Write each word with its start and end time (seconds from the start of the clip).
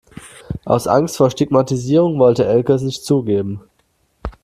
Aus 0.65 0.87
Angst 0.87 1.15
vor 1.17 1.29
Stigmatisierung 1.29 2.17
wollte 2.17 2.47
Elke 2.47 2.73
es 2.73 2.81
nicht 2.81 3.05
zugeben. 3.05 3.61